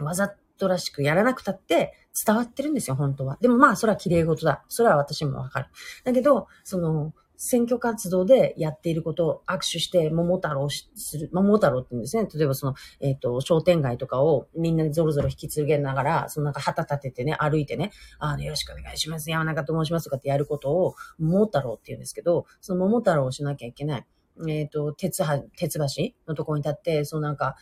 [0.00, 1.94] わざとらしくやらなくたって
[2.26, 3.38] 伝わってるんですよ、本当は。
[3.40, 4.64] でもまあ、それは綺麗事だ。
[4.68, 5.66] それは私もわかる。
[6.04, 7.12] だけど、その、
[7.44, 12.28] 選挙活動でやっていることを握手して桃太郎する、桃太郎って言うんですね。
[12.32, 19.28] 例えばその、えっ、ー、と、商店街とかをみんなでゾロゾロ引き継げながら、そのなんか旗立ててね、歩いてね、あの、よろしくお願いします。
[19.28, 24.06] 山中と申しますとかってやることを、桃太郎って言うんですけど、その桃太郎をしなきゃいけない。
[24.48, 25.84] えっ、ー、と、鉄は、鉄橋
[26.28, 27.56] のところに立って、そのなんか、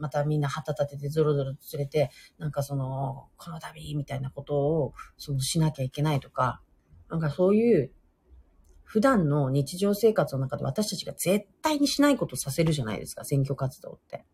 [0.00, 6.60] またみんな旗立ててゾロゾロ連れて、なんかその、この度みたいなことを、そのしなきゃいけないとか、
[7.08, 7.92] なんかそういう
[8.92, 14.26] 普段の日常生活の中で私たちが絶対にしないことをさせるじゃないですか、選挙活動って。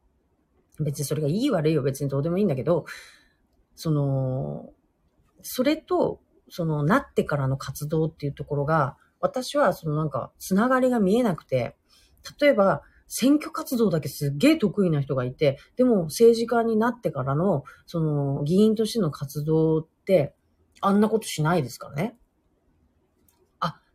[0.81, 2.85] 別にそれがいい悪いよ別にどうでもいいんだけど、
[3.77, 4.71] その、
[5.43, 11.77] それと、その、なってからの活動っていうところが、私はそのなんか、つながりが見えなくて、
[12.41, 20.35] 例えば、選挙活動だけすっげえ得意な人がいて、でも政治家になってからの、その、議員としての活動って、
[20.81, 22.19] あんなことしないですからね。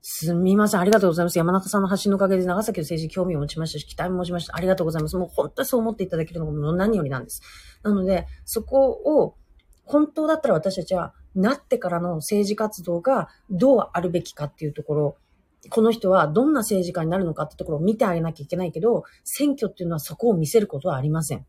[0.06, 0.82] すみません。
[0.82, 1.38] ありがとうございます。
[1.38, 4.54] 山中さんの発信のおかげで長崎の政治興味を持ちましたし、期待も持ちました。
[4.54, 5.16] ありがとうございます。
[5.16, 7.42] もう本当にそう思っていただけるのが何よりなんです。
[7.84, 9.38] なので、そこを、
[9.86, 15.18] 本当だったら私たちは、なってからの政治活動がどうあるべきかっていうところ、
[15.70, 21.46] この人はどんな政治家になるのかってところを見てあげなきゃいけないけど、選挙っていうのはそこを見せることはありません。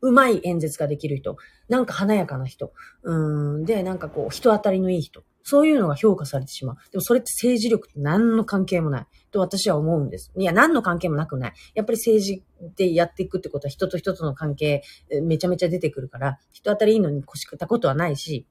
[0.00, 1.36] うまい演説ができる人、
[1.68, 2.72] なんか華やかな人、
[3.04, 6.76] うん、で、なんかこう、人当たりのいい人、そういうのが評価されてしまう。
[6.92, 9.06] でもそれって政治力って何の関係もない。
[9.30, 10.30] と私は思うんです。
[10.36, 11.52] いや、何の関係もなくない。
[11.74, 12.44] やっぱり政治
[12.76, 14.82] でやっていくってことは人と人との関係
[15.22, 18.46] めちゃめちゃ出てくるから、人当たりいいのに越したことはないし、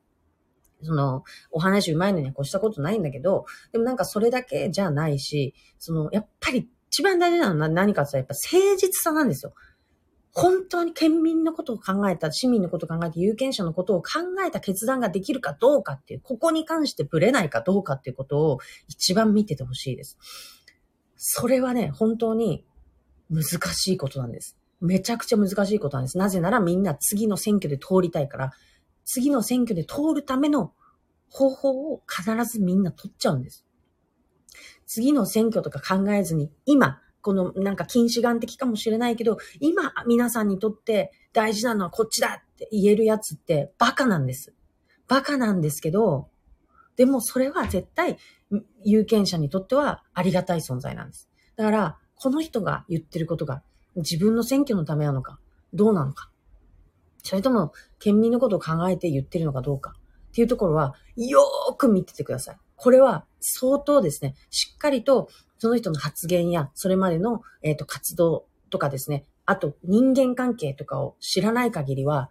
[0.81, 9.53] その、お話うまいのには越したことないんだけど、でもなんかそれだけじゃないし、その、やっぱり一番大事なのは何かって言ったらやっぱ誠実さなんですよ。
[10.33, 20.17] 本当に県民のことを考えた、市民のことを考えて、有権者のことを考えた決断ができるかどうかっていう、ここに関してブレないかどうかっていうことを一番見ててほしいです。
[21.15, 22.65] それはね、本当に
[23.29, 24.57] 難しいことなんです。
[24.79, 26.17] めちゃくちゃ難しいことなんです。
[26.17, 28.51] なぜならみんな次の選挙で通りたいから、
[29.05, 30.73] 次の選挙で通るための
[31.29, 33.65] 方法を必ずみんな取っちゃうんです。
[34.85, 44.53] 次の選挙とか考えずに、今、このなんか近視眼的かもしれないけど、今皆さんにとって大事なのはこっちだって言えるやつってバカなんです。
[45.09, 46.29] バカなんですけど、
[46.95, 48.17] でもそれは絶対
[48.85, 51.29] 有権者にとってはありがたい存在なんです。
[51.57, 53.61] だから、この人が言ってることが
[53.97, 55.37] 自分の選挙のためなのか、
[55.73, 56.31] どうなのか。
[57.23, 59.95] それとも、県民のことを考えて言ってるのかどうか。
[60.29, 62.57] っていうところは、よーく見ててください。
[62.77, 65.27] これは相当ですね、しっかりと
[65.59, 72.29] その人の発言や、それまでの、え、ー、と、活動とかですね、あと人間関係とかを知らない限りは、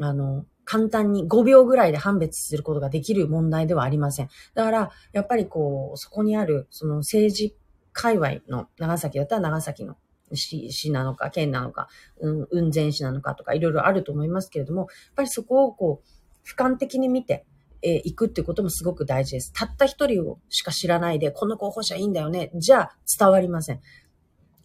[0.00, 4.28] あの、簡単に5秒ぐらいで判別することができる問題ではありません。
[4.54, 7.56] だから、やっぱりこう、そこにある、その政治
[7.92, 9.96] 界隈の長崎だったら長崎の
[10.32, 17.44] 市、市なのか、県なのか、うん、運前市なのかとか、いろいろあると思いますけれども、やっぱりそこをこう、俯瞰的に見て、
[17.84, 19.52] えー、行くってこともすごく大事です。
[19.52, 22.50] たった一人をしか知らないで、この候補者いいんだよね。
[22.54, 23.80] じゃあ伝わりません。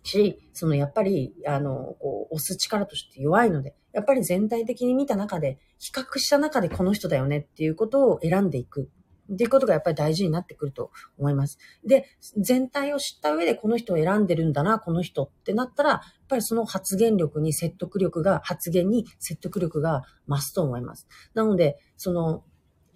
[0.04, 8.90] し、そのやっぱり、あの、こう、押す力として弱いので、やっぱり全体的に見た中で、比較した中でこの人だよねっていうことを選んでいく。
[9.32, 10.90] っていうことがやっぱり大事になってくると
[11.20, 11.60] 思います。
[11.86, 12.06] で、
[12.38, 21.08] 全体を知った上でこの人を選んでるんだな、この人ってなったら、やっぱりその発言力に説得力が、発言に説得力が増すと思います。
[21.36, 22.44] なので、その、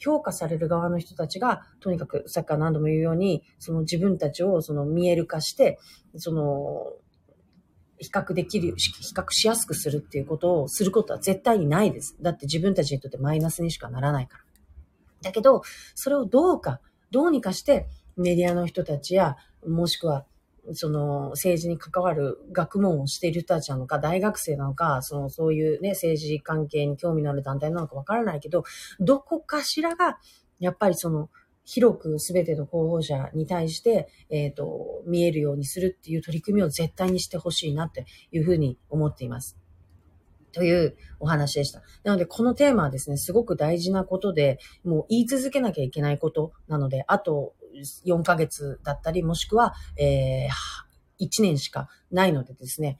[0.03, 5.79] 評価される側の人たちが、とにかく、さっきから何度も言うように、その自分たちをその見える化して、
[6.17, 6.91] その、
[7.99, 12.17] 比較できる、比較しやすくするっていうことをすることは絶対にないです。
[12.21, 14.43] だって自分たちにとってマイナスにしかならないから。
[15.21, 15.61] だけど、
[15.95, 16.81] それをどうか、
[17.11, 17.87] どうにかして
[18.17, 20.25] メディアの人たちや、もしくは、
[20.71, 28.63] その政治に関わる学問をしている人たちなのか、大学生なのか、そのそういうね、政治関係に興味のある団体なのかわからないけど、
[28.99, 30.19] どこかしらが、
[30.59, 31.29] やっぱりその、
[31.65, 39.57] 広く全ての候補者に対して、えっ、ー、と、見えるようにするっていう取り組みを絶対にしてほしいなっていうふうに思っています。
[40.51, 41.81] というお話でした。
[42.03, 47.53] なので、このテーマはですね、すごく大事なことで、もう言い続けなきゃいけないことなので、あと
[48.05, 52.99] 4ヶ月だったり、もしくは、えー、1年しかないのでですね、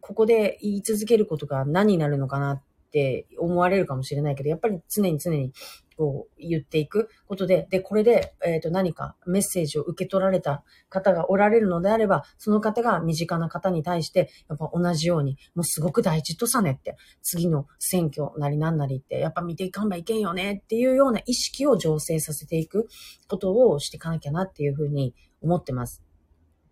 [0.00, 2.62] ここで言い続けることが何になるのかな
[2.92, 5.54] って思われるかもしれないけど、やっぱり常に常に
[5.96, 22.88] こう言っていくことで、で、これで、えっ、ー、と、何かメッセージを受け取られた方がおられるのであれば、その方が身近な方に対して、やっぱ同じように、もうすごく大事とさねって、次の選挙なりなんなりって、やっぱ見ていかんばいけんよねっていうような意識を醸成させていく
[23.26, 26.02] ことをしていかなきゃなっていうふうに思ってます。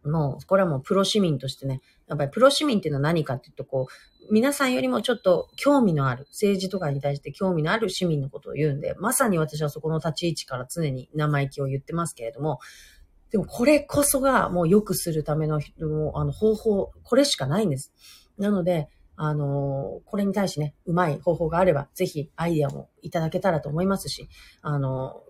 [0.04, 1.80] もう、これはもうプロ市民としてね、
[2.10, 12.58] やっぱりプロ市民っていうのは何かっていうと、こう、皆さんよりもちょっと興味のある、政治とかに対して興味のある市民のことを言うんで、まさに私はそこの立ち位置から常に生意気を言ってますけれども、
[13.30, 17.92] でもこれこそがもう良くするためのもうあの方法、これしかないんです。
[18.38, 24.28] なので、あの、これに対してね、うまい方法があれば、ぜひアイデアもいただけたらと思いますし、
[24.62, 25.22] あの、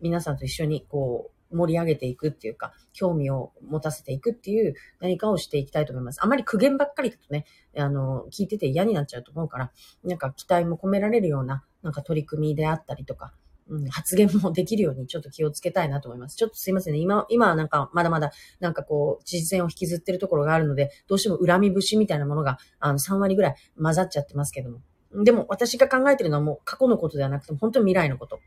[0.00, 6.20] 皆さんと一緒にこう、盛り上げていくっていうか、興味を持たせていくっていう何かをしていきたいと思います。
[6.22, 7.44] あまり苦言ばっかりだとね、
[7.76, 9.72] あの、聞いてて嫌になっちゃうと思うから、
[10.04, 13.32] なんか期待も込められるような、なんか取り組みであったりとか、
[13.68, 16.36] うん、発言もできるようにちょっと気をつけたいなと思います。
[16.36, 16.98] ちょっとすいませんね。
[16.98, 24.80] 今、今はなんかまだまだなんかこう、実践を引きずってるところがあるので、どうしても恨み節みたいなものがあの3割ぐらい混ざっちゃってますけども。
[25.24, 28.40] でも私が考えてるのはもう過去のことではなくて本当に未来のこと。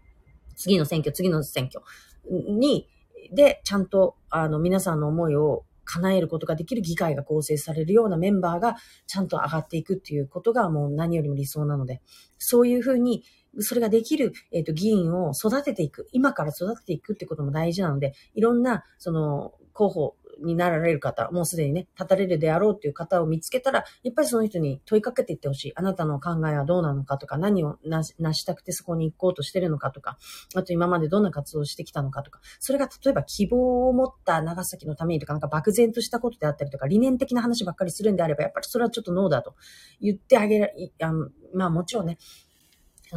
[0.56, 1.84] 次の選挙、次の選挙
[2.30, 2.88] に
[3.32, 8.76] で、ちゃんと、あの、皆さんの思いを叶えることができる議会が構成されるようなメンバーが
[9.08, 12.02] ちゃんと上がっていくっていうことがもう何よりも理想なので、
[12.38, 13.24] そういうふうに、
[13.60, 25.74] それができる、えっ、ー、と、議員を育てていく、今から育てていくってことも大事なので、いろんな、その、候補になられる方、もうすでにね、立たれるであろうっていう方を見つけたら、やっぱりその人に問いかけていってほしい。
[25.76, 30.18] あなたの考えはどうなのかとか、何をなしたくてそこに行こうとしてるのかとか、
[30.56, 39.56] あと今までどんな活動をしてきたのかとか、それが例えば希望を持った長崎のためにとか、なんか漠然としたことであったりとか、理念的な話ばっかりするんであれば、やっぱりそれはちょっとノーだと
[40.02, 41.12] 言ってあげる、あ
[41.54, 42.18] まあもちろんね、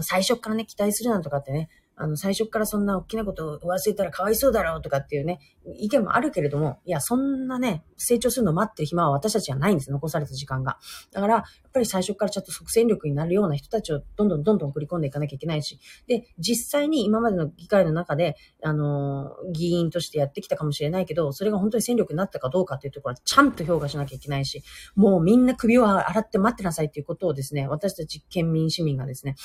[0.03, 5.41] 最初からね、期待するなんとかってね、あの、最初からそんな大きなことを忘れたらかわいそうだろうとかっていうね、
[5.79, 10.79] 意見もあるけれども、いや、そんなね、成長するの待ってる暇は私たちはないんです残された時間が。
[11.11, 24.63] だから、やっぱり最初からちょっと即戦力になるような人たちをどんどんどんどん送り込んでいかなきゃいけないし、で、実際に今までの議会の中で、あの、議員としてやってきたかもしれないけど、それが本当に戦力になったかどうかっていうところはちゃんと評価しなきゃいけないし、
[24.97, 29.37] もうみんな首を洗って待ってなさいっていうことをですね、私たち県民市民がですね、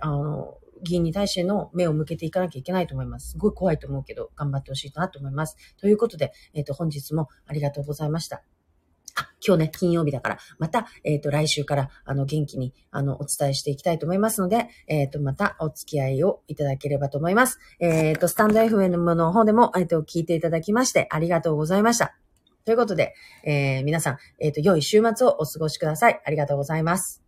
[0.00, 3.32] あの、議員に対しての目を向けていかなきゃいけないと思います。
[3.32, 5.56] すごい怖いと思うけど、頑張ってほしいなと思います。
[5.76, 8.42] ということで、えっ、ー、と、本日もありがとうございました。
[9.16, 17.58] あ、今日ね、金曜日だから、また、えっ、ー、と、来週から、あの、元気に、あの、お伝えしていきたいと思いますので、えっ、ー、と、また、お付き合いをいただければと思います。
[17.78, 22.16] えっ、と、スタンド FM の方でも、えっ、と、聞いていただきまして、ありがとうございました。
[22.64, 23.14] ということで、
[23.44, 26.20] え皆さん、えっ、と、良い週末をお過ごしください。
[26.24, 27.23] ありがとうございます。